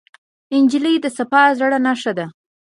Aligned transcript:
نجلۍ 0.63 0.95
د 1.01 1.05
صفا 1.17 1.43
زړه 1.59 1.77
نښه 1.85 2.11
ده. 2.17 2.25